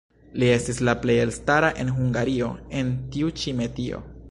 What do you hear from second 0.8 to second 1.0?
la